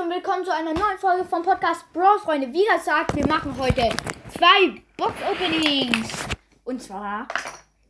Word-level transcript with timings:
und 0.00 0.08
willkommen 0.08 0.42
zu 0.42 0.50
einer 0.50 0.72
neuen 0.72 0.96
Folge 0.96 1.22
vom 1.22 1.42
Podcast 1.42 1.84
Bro 1.92 2.18
Freunde. 2.20 2.50
Wie 2.50 2.64
gesagt, 2.64 3.14
wir 3.14 3.26
machen 3.26 3.54
heute 3.58 3.90
zwei 4.30 4.82
Box 4.96 5.14
Openings. 5.30 6.26
Und 6.64 6.80
zwar, 6.80 7.28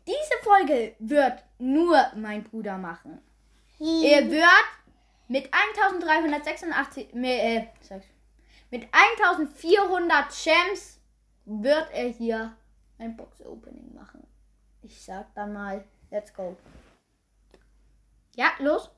diese 0.04 0.34
Folge 0.42 0.96
wird 0.98 1.44
nur 1.58 2.04
mein 2.16 2.42
Bruder 2.42 2.76
machen. 2.76 3.22
Er 3.78 4.28
wird 4.28 4.44
mit 5.28 5.48
1386, 5.52 7.14
mit, 7.14 7.30
äh, 7.30 7.66
mit 8.70 8.88
1400 8.90 10.26
Gems 10.42 10.98
wird 11.44 11.88
er 11.92 12.08
hier 12.08 12.56
ein 12.98 13.16
Box 13.16 13.40
Opening 13.46 13.94
machen. 13.94 14.26
Ich 14.82 15.00
sag 15.00 15.32
dann 15.36 15.52
mal, 15.52 15.84
let's 16.10 16.34
go. 16.34 16.56
Ja, 18.34 18.50
los. 18.58 18.90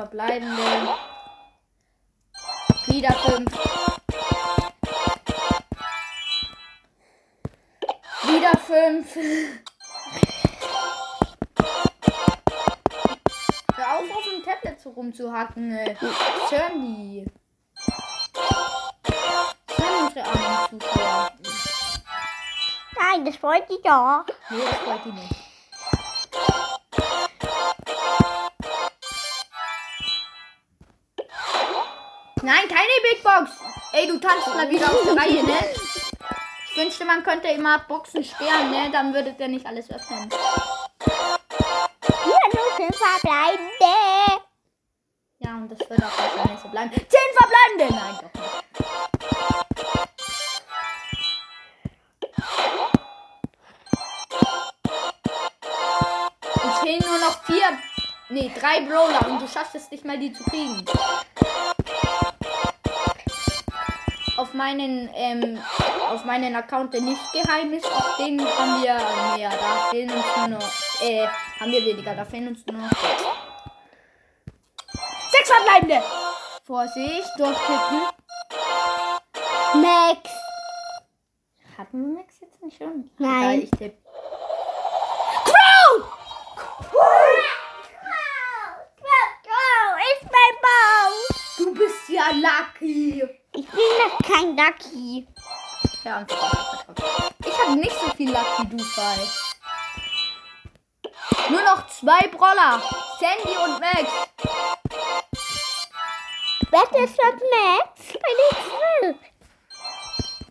Verbleibende. 0.00 0.96
Wieder 2.86 3.12
fünf. 3.12 3.52
Wieder 8.22 8.56
fünf. 8.56 9.16
Hör 13.76 13.98
auf, 13.98 14.16
auf 14.16 14.24
dem 14.24 14.42
Tablet 14.42 14.80
so 14.80 14.90
rumzuhacken. 14.90 15.78
die? 16.80 17.26
Hören 19.76 20.06
unsere 20.06 20.26
armen 20.26 20.80
Zuschauer? 20.80 21.32
Nein, 22.98 23.24
das 23.26 23.42
wollte 23.42 23.74
ich 23.74 23.82
doch. 23.82 24.24
Nee, 24.48 24.58
das 24.70 24.86
wollte 24.86 25.08
ich 25.10 25.14
nicht. 25.14 25.49
Box. 33.40 33.52
Ey, 33.92 34.06
du 34.06 34.18
tanzt 34.18 34.46
mal 34.48 34.68
wieder 34.70 34.86
auf 34.86 35.02
der 35.02 35.16
Reihe, 35.16 35.42
ne? 35.44 35.58
Ich 36.66 36.76
wünschte, 36.76 37.04
man 37.04 37.22
könnte 37.22 37.48
immer 37.48 37.78
Boxen 37.80 38.24
sperren, 38.24 38.70
ne? 38.70 38.90
Dann 38.92 39.12
würde 39.14 39.32
der 39.32 39.48
nicht 39.48 39.66
alles 39.66 39.90
öffnen. 39.90 40.30
Hier 42.24 42.40
nur 42.54 42.76
fünf 42.76 42.96
verbleibende. 42.96 44.44
Ja, 45.38 45.54
und 45.54 45.70
das 45.70 45.78
wird 45.78 46.02
auch 46.02 46.18
wahrscheinlich 46.18 46.60
so 46.60 46.68
bleiben. 46.68 46.90
Zehn 46.92 47.30
verbleibende! 47.34 47.94
Nein, 47.94 48.18
doch 48.20 48.34
nicht. 48.40 48.50
Es 56.62 56.78
fehlen 56.80 57.04
nur 57.06 57.18
noch 57.18 57.44
vier. 57.44 57.78
Nee, 58.28 58.52
drei 58.60 58.82
Brawler 58.82 59.26
und 59.28 59.40
du 59.40 59.48
schaffst 59.48 59.74
es 59.74 59.90
nicht 59.90 60.04
mal, 60.04 60.18
die 60.18 60.32
zu 60.32 60.44
kriegen. 60.44 60.84
Auf 64.50 64.54
meinen, 64.54 65.08
ähm, 65.14 65.60
auf 66.10 66.24
meinen 66.24 66.56
Account, 66.56 66.92
der 66.92 67.02
nicht 67.02 67.20
geheim 67.32 67.72
ist, 67.72 67.86
auf 67.86 68.16
den 68.16 68.40
haben 68.40 68.82
wir 68.82 68.94
mehr. 69.36 69.48
Da 69.48 69.90
fehlen 69.90 70.10
uns 70.10 70.24
nur 70.36 70.48
noch, 70.48 71.02
äh, 71.02 71.24
haben 71.60 71.70
wir 71.70 71.84
weniger. 71.86 72.16
Da 72.16 72.24
fehlen 72.24 72.48
uns 72.48 72.66
nur 72.66 72.80
noch 72.80 72.90
sechs. 72.90 73.22
Verbleibende! 75.46 76.02
Vorsicht, 76.64 77.30
durchtippen. 77.38 78.00
Max. 79.74 80.30
Hatten 81.78 82.08
wir 82.08 82.18
Max 82.18 82.40
jetzt 82.40 82.60
nicht 82.60 82.76
schon? 82.76 83.08
Nein. 83.18 83.62
Ich 83.62 83.70
tippe. 83.70 83.98
Crow! 85.44 86.10
Ist 90.12 90.24
mein 90.24 90.56
Baum. 90.66 91.14
Du 91.58 91.74
bist 91.74 92.08
ja 92.08 92.30
lucky. 92.32 93.22
Ich 93.52 93.66
bin 93.66 93.80
kein 94.40 94.56
Ducky. 94.56 95.28
Ja. 96.04 96.26
Ich 97.44 97.58
habe 97.58 97.76
nicht 97.76 97.92
so 97.92 98.08
viel 98.16 98.30
Lucky, 98.30 98.66
du 98.66 98.84
Fall. 98.84 99.28
Nur 101.50 101.62
noch 101.62 101.86
zwei 101.88 102.20
Brawler. 102.28 102.80
Sandy 103.18 103.56
und 103.56 103.80
Max. 103.80 104.10
Das 106.70 106.90
Max? 107.50 108.14
Meine 108.22 108.48
Schrift. 108.64 109.24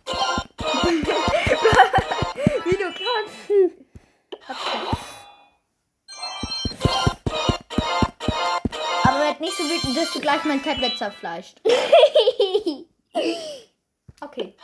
Wie 2.64 2.76
du 2.76 2.92
kannst. 2.92 3.50
Aber 9.04 9.20
werd 9.20 9.40
nicht 9.40 9.56
so 9.56 9.64
wütend, 9.64 9.96
dass 9.96 10.12
du 10.12 10.20
gleich 10.20 10.44
mein 10.44 10.62
Tablet 10.62 10.98
zerfleischt. 10.98 11.60
Okay. 14.22 14.54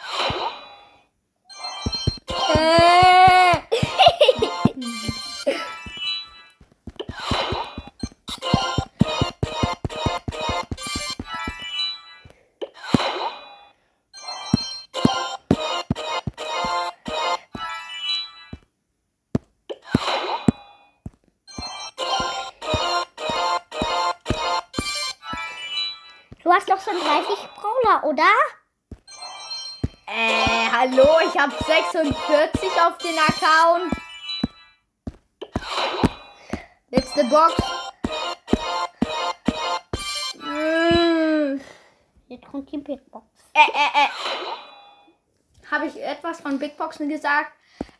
Du 26.44 26.52
hast 26.52 26.70
doch 26.70 26.80
schon 26.80 26.94
30 27.00 27.48
Brawler, 27.56 28.04
oder? 28.04 28.22
Äh, 30.08 30.70
hallo, 30.70 31.18
ich 31.26 31.36
habe 31.36 31.52
46 31.52 32.70
auf 32.80 32.96
den 32.98 33.18
Account. 33.18 33.92
Letzte 36.90 37.24
Box. 37.24 37.54
Mm. 40.38 41.60
Jetzt 42.28 42.46
kommt 42.46 42.70
die 42.70 42.78
Big 42.78 43.10
Box. 43.10 43.26
Äh, 43.52 43.58
äh, 43.58 44.04
äh. 44.04 45.72
Habe 45.72 45.86
ich 45.86 46.00
etwas 46.00 46.40
von 46.40 46.56
Big 46.60 46.76
Boxen 46.76 47.08
gesagt? 47.08 47.50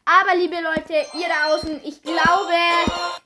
Aber 0.04 0.36
liebe 0.36 0.60
Leute, 0.60 1.04
ihr 1.14 1.26
da 1.26 1.52
außen, 1.52 1.80
ich 1.82 2.00
glaube, 2.02 2.54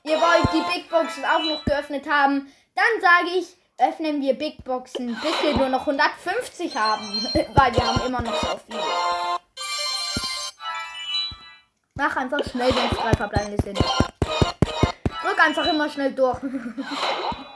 ihr 0.05 0.19
wollt 0.19 0.53
die 0.53 0.73
Big 0.73 0.89
Boxen 0.89 1.23
auch 1.23 1.43
noch 1.43 1.63
geöffnet 1.65 2.09
haben. 2.09 2.51
Dann 2.73 2.99
sage 2.99 3.37
ich, 3.37 3.60
öffnen 3.81 4.21
wir 4.21 4.35
Big 4.35 4.63
Boxen, 4.63 5.07
bis 5.07 5.43
wir 5.43 5.57
nur 5.57 5.69
noch 5.69 5.87
150 5.87 6.75
haben. 6.77 7.03
Weil 7.55 7.73
wir 7.73 7.87
haben 7.87 8.05
immer 8.05 8.21
noch 8.21 8.35
so 8.35 8.59
viele. 8.65 8.81
Mach 11.95 12.15
einfach 12.15 12.43
schnell, 12.49 12.73
wenn 12.75 12.89
es 12.91 12.97
drei 12.97 13.13
verbleibende 13.13 13.61
sind. 13.63 13.79
Drück 13.79 15.45
einfach 15.45 15.65
immer 15.65 15.89
schnell 15.89 16.13
durch. 16.13 16.39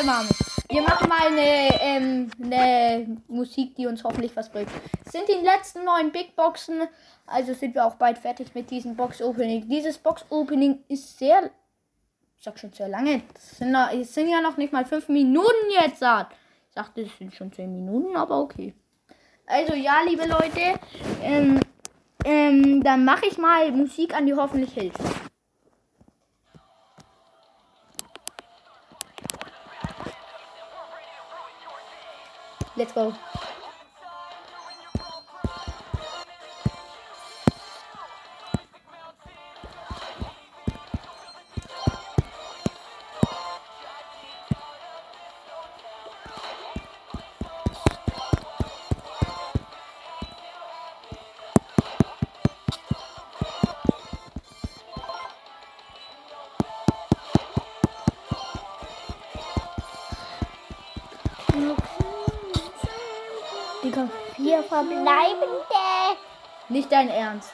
warte, 0.00 0.06
Mom. 0.06 0.28
Wir 0.68 0.82
machen 0.82 1.08
mal 1.08 1.26
eine, 1.26 1.80
ähm, 1.80 2.30
eine 2.42 3.18
Musik, 3.28 3.74
die 3.74 3.86
uns 3.86 4.04
hoffentlich 4.04 4.34
was 4.36 4.48
bringt. 4.48 4.68
Sind 5.04 5.28
die 5.28 5.44
letzten 5.44 5.84
neun 5.84 6.12
Big 6.12 6.36
Boxen, 6.36 6.82
also 7.26 7.54
sind 7.54 7.74
wir 7.74 7.84
auch 7.84 7.96
bald 7.96 8.18
fertig 8.18 8.54
mit 8.54 8.70
diesem 8.70 8.94
Box 8.94 9.20
Opening. 9.20 9.68
Dieses 9.68 9.98
Box 9.98 10.24
Opening 10.30 10.84
ist 10.88 11.18
sehr, 11.18 11.50
ich 12.36 12.44
sag 12.44 12.58
schon 12.58 12.72
sehr 12.72 12.88
lange. 12.88 13.22
Es 13.34 13.58
sind, 13.58 13.76
sind 14.06 14.28
ja 14.28 14.40
noch 14.40 14.56
nicht 14.56 14.72
mal 14.72 14.84
fünf 14.84 15.08
Minuten 15.08 15.70
jetzt. 15.80 16.02
Ich 16.02 16.74
dachte, 16.74 17.00
es 17.02 17.18
sind 17.18 17.34
schon 17.34 17.52
zehn 17.52 17.72
Minuten, 17.72 18.16
aber 18.16 18.40
okay. 18.40 18.74
Also 19.46 19.74
ja, 19.74 20.02
liebe 20.06 20.26
Leute, 20.26 20.78
ähm, 21.22 21.60
ähm, 22.24 22.82
dann 22.84 23.04
mache 23.04 23.26
ich 23.26 23.38
mal 23.38 23.72
Musik 23.72 24.14
an, 24.14 24.26
die 24.26 24.34
hoffentlich 24.34 24.72
hilft. 24.72 25.00
Let's 32.76 32.92
go. 32.92 33.14
Verbleibende. 64.62 65.64
Nicht 66.68 66.90
dein 66.90 67.08
Ernst. 67.08 67.52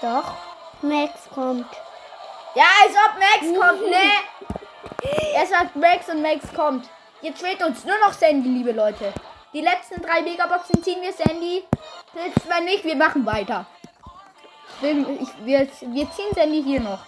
Doch, 0.00 0.34
Max 0.82 1.28
kommt. 1.34 1.66
Ja, 2.54 2.64
als 2.84 2.94
ob 2.94 3.18
Max 3.18 3.60
kommt, 3.60 3.90
ne? 3.90 4.10
Er 5.34 5.46
sagt 5.46 5.76
Max 5.76 6.08
und 6.08 6.22
Max 6.22 6.52
kommt. 6.54 6.88
Jetzt 7.20 7.40
fehlt 7.40 7.62
uns 7.62 7.84
nur 7.84 7.98
noch 7.98 8.12
Sandy, 8.12 8.48
liebe 8.48 8.72
Leute. 8.72 9.12
Die 9.52 9.60
letzten 9.60 10.02
drei 10.02 10.22
Megaboxen 10.22 10.82
ziehen 10.82 11.02
wir 11.02 11.12
Sandy. 11.12 11.64
Jetzt, 12.14 12.48
wenn 12.48 12.64
nicht, 12.64 12.84
wir 12.84 12.96
machen 12.96 13.24
weiter. 13.24 13.66
Will, 14.80 15.18
ich, 15.20 15.28
wir, 15.44 15.60
wir 15.60 16.10
ziehen 16.10 16.34
Sandy 16.34 16.62
hier 16.62 16.80
noch. 16.80 17.00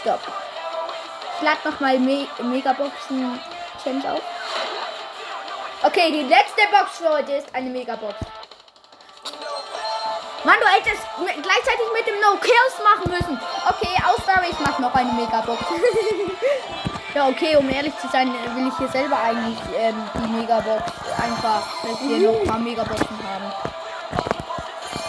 Stopp. 0.00 0.41
Ich 1.42 1.48
lade 1.48 1.68
nochmal 1.68 1.98
Me 1.98 2.28
Megaboxen 2.40 3.40
Chance 3.82 4.12
auf. 4.12 4.20
Okay, 5.82 6.12
die 6.12 6.22
letzte 6.22 6.62
Box 6.70 6.98
für 6.98 7.08
heute 7.08 7.32
ist 7.32 7.52
eine 7.52 7.68
Megabox. 7.68 8.14
Mann, 10.44 10.54
du 10.60 10.66
hättest 10.68 11.02
gleichzeitig 11.18 11.86
mit 11.94 12.06
dem 12.06 12.20
No 12.20 12.36
Kills 12.36 12.78
machen 12.84 13.10
müssen. 13.10 13.40
Okay, 13.68 13.90
Ausnahme, 14.06 14.50
ich 14.52 14.60
mach 14.60 14.78
noch 14.78 14.94
eine 14.94 15.12
Megabox. 15.14 15.64
ja, 17.16 17.26
okay, 17.26 17.56
um 17.56 17.68
ehrlich 17.68 17.98
zu 17.98 18.06
sein, 18.06 18.32
will 18.54 18.68
ich 18.68 18.78
hier 18.78 18.88
selber 18.90 19.18
eigentlich 19.18 19.58
ähm, 19.76 19.96
die 20.14 20.30
Megabox 20.30 20.92
einfach, 21.20 21.62
dass 21.82 22.08
wir 22.08 22.18
noch 22.18 22.40
ein 22.40 22.46
paar 22.46 22.58
Megaboxen 22.60 23.18
haben. 23.28 23.52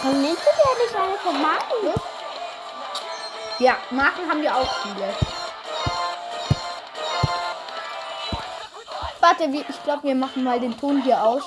Und 0.06 0.22
nimmst 0.24 0.42
du 0.42 0.50
dir 0.50 0.84
nicht 0.84 0.96
eine 0.96 1.16
von 1.20 1.40
Marken? 1.40 2.02
Ja, 3.60 3.78
Marken 3.92 4.28
haben 4.28 4.42
wir 4.42 4.56
auch 4.56 4.82
viele. 4.82 5.14
Warte, 9.24 9.46
ich 9.46 9.84
glaube, 9.86 10.04
wir 10.04 10.16
machen 10.16 10.44
mal 10.44 10.60
den 10.60 10.78
Ton 10.78 11.02
hier 11.02 11.24
aus. 11.24 11.44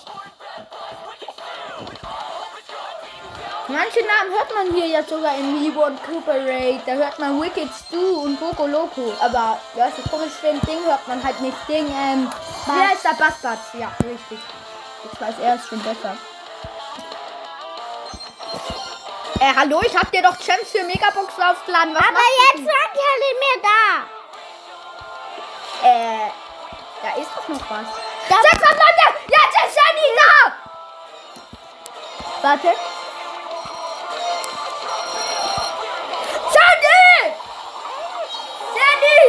Manche 3.68 4.00
Namen 4.00 4.32
hört 4.32 4.54
man 4.54 4.74
hier 4.74 4.86
ja 4.86 5.02
sogar 5.02 5.36
in 5.36 5.62
Reborn 5.62 5.98
Cooperate. 6.06 6.80
Da 6.86 6.92
hört 6.92 7.18
man 7.18 7.38
Wicked 7.38 7.68
Stu 7.74 8.22
und 8.22 8.40
Poco 8.40 8.66
Loco. 8.66 9.12
Aber 9.20 9.58
ja, 9.76 9.90
das 9.94 10.10
komisch 10.10 10.32
für 10.40 10.48
ein 10.48 10.60
Ding 10.62 10.86
hört 10.86 11.06
man 11.06 11.22
halt 11.22 11.38
nicht. 11.42 11.56
Ding, 11.68 11.86
ähm, 11.86 12.32
wie 12.64 12.80
heißt 12.80 13.04
der 13.04 13.22
Bassbatz? 13.22 13.74
Ja, 13.74 13.92
richtig. 14.02 14.38
Ich 15.12 15.20
weiß, 15.20 15.34
er 15.42 15.56
ist 15.56 15.68
schon 15.68 15.82
besser. 15.82 16.16
Äh, 19.38 19.54
hallo, 19.54 19.82
ich 19.84 19.94
hab 19.94 20.10
dir 20.12 20.22
doch 20.22 20.38
Champs 20.38 20.70
für 20.70 20.82
Megabox 20.84 21.34
aufgeladen. 21.38 21.94
Was 21.94 22.08
Aber 22.08 22.26
jetzt 22.54 22.64
waren 22.64 22.92
die 22.94 23.04
alle 23.12 23.34
mehr 23.42 23.58
da. 23.62 24.06
Äh, 25.88 26.45
da 27.02 27.08
ist 27.20 27.30
doch 27.36 27.48
noch 27.48 27.70
was. 27.70 27.86
Da- 28.28 28.36
600 28.42 28.70
Leute! 28.70 29.06
Jetzt 29.28 29.56
ist 29.66 29.74
Sandy 29.74 30.08
da! 30.20 30.32
Warte. 32.42 32.70
Sandy! 36.54 37.06
Sandy! 38.74 39.20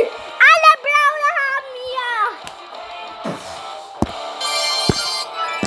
Alle 0.49 0.71
Blaue 0.85 1.27
haben 1.41 1.71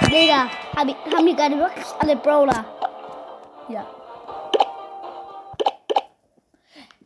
wir. 0.02 0.10
Digga, 0.10 0.40
hab 0.76 0.86
ich, 0.88 0.96
haben 1.14 1.26
die 1.26 1.36
gerade 1.36 1.56
wirklich 1.58 1.86
alle 1.98 2.16
Brawler? 2.16 2.64
Ja. 3.68 3.84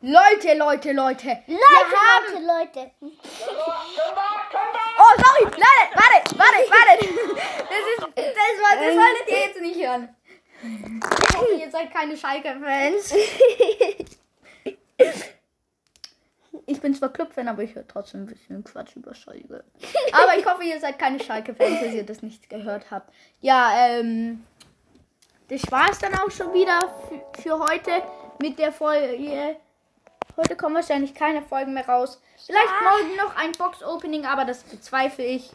Leute, 0.07 0.55
Leute, 0.55 0.93
Leute. 0.93 1.29
Leute, 1.47 1.47
wir 1.47 1.99
haben... 1.99 2.47
Leute, 2.47 2.81
Leute. 2.81 2.91
Oh, 4.97 5.13
sorry. 5.17 5.45
Warte, 5.45 5.85
warte, 5.97 6.19
warte, 6.39 6.61
warte. 6.71 6.93
Das 7.69 7.85
ist... 7.91 8.01
Das, 8.87 8.95
solltet 8.95 9.29
ihr 9.29 9.39
jetzt 9.39 9.61
nicht 9.61 9.87
hören. 9.87 10.09
Ich 10.63 11.37
hoffe, 11.37 11.55
ihr 11.61 11.71
seid 11.71 11.93
keine 11.93 12.17
Schalke-Fans. 12.17 13.15
Ich 16.67 16.81
bin 16.81 16.95
zwar 16.95 17.13
Club-Fan, 17.13 17.49
aber 17.49 17.63
ich 17.63 17.75
höre 17.75 17.87
trotzdem 17.87 18.23
ein 18.23 18.27
bisschen 18.27 18.65
Quatsch 18.65 18.97
über 18.97 19.15
Schalke. 19.15 19.65
Aber 20.13 20.39
ich 20.39 20.47
hoffe, 20.47 20.65
ihr 20.65 20.81
seid 20.81 20.99
keine 20.99 21.21
Schalke-Fans, 21.21 21.81
dass 21.81 21.93
ihr 21.93 22.07
das 22.07 22.23
nicht 22.23 22.49
gehört 22.49 22.91
habt. 22.91 23.13
Ja, 23.41 23.73
ähm... 23.89 24.45
Das 25.49 25.71
war 25.71 25.91
es 25.91 25.99
dann 25.99 26.15
auch 26.15 26.31
schon 26.31 26.55
wieder 26.55 26.91
für, 27.39 27.59
heute 27.59 27.91
mit 28.41 28.59
der 28.59 28.73
Folge. 28.73 29.57
Heute 30.39 30.57
kommen 30.57 30.75
wahrscheinlich 30.75 31.15
keine 31.15 31.43
Folgen 31.43 31.75
mehr 31.75 31.87
raus. 31.87 32.19
Vielleicht 32.47 32.73
morgen 32.83 33.17
noch 33.17 33.37
ein 33.37 33.53
Box-Opening, 33.53 34.25
aber 34.25 34.47
das 34.47 34.63
bezweifle 34.63 35.25
ich. 35.25 35.51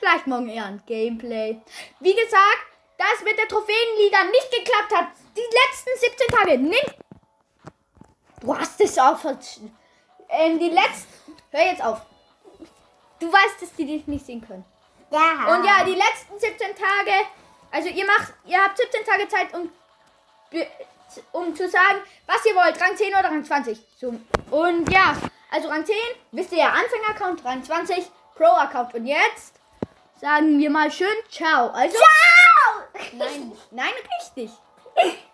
Vielleicht 0.00 0.26
morgen 0.26 0.48
eher 0.48 0.64
ein 0.64 0.82
Gameplay. 0.86 1.60
Wie 2.00 2.14
gesagt, 2.14 2.67
da 2.98 3.04
es 3.14 3.22
mit 3.22 3.38
der 3.38 3.48
Trophäenliga 3.48 4.24
nicht 4.24 4.50
geklappt 4.50 4.94
hat, 4.94 5.08
die 5.36 5.40
letzten 5.40 5.90
17 5.98 6.30
Tage, 6.30 6.58
nimm. 6.58 6.94
Du 8.40 8.56
hast 8.56 8.80
es 8.80 8.98
auf. 8.98 9.24
Ähm, 10.28 10.58
die 10.58 10.70
letzten. 10.70 11.36
Hör 11.50 11.64
jetzt 11.64 11.82
auf. 11.82 12.02
Du 13.20 13.32
weißt, 13.32 13.62
dass 13.62 13.72
die 13.74 13.86
dich 13.86 14.06
nicht 14.06 14.26
sehen 14.26 14.46
können. 14.46 14.64
Ja. 15.10 15.54
Und 15.54 15.64
ja, 15.64 15.84
die 15.84 15.94
letzten 15.94 16.38
17 16.38 16.76
Tage, 16.76 17.12
also 17.70 17.88
ihr 17.88 18.04
macht, 18.04 18.34
ihr 18.44 18.62
habt 18.62 18.76
17 18.76 19.04
Tage 19.04 19.28
Zeit, 19.28 19.54
um, 19.54 19.70
um 21.32 21.56
zu 21.56 21.68
sagen, 21.68 22.00
was 22.26 22.44
ihr 22.44 22.54
wollt, 22.54 22.80
Rang 22.80 22.96
10 22.96 23.08
oder 23.08 23.24
Rang 23.24 23.44
20. 23.44 23.78
So, 23.96 24.14
und 24.50 24.92
ja, 24.92 25.16
also 25.50 25.68
Rang 25.68 25.84
10, 25.84 25.96
wisst 26.32 26.52
ihr 26.52 26.58
ja, 26.58 26.70
Anfänger-Account, 26.70 27.44
Rang 27.44 27.64
20, 27.64 28.10
Pro-Account. 28.34 28.94
Und 28.94 29.06
jetzt 29.06 29.54
sagen 30.20 30.58
wir 30.58 30.70
mal 30.70 30.90
schön 30.90 31.08
Ciao. 31.30 31.68
Also, 31.70 31.96
Ciao! 31.96 32.27
Nein, 33.12 33.52
nein, 33.70 33.92
richtig. 34.20 34.50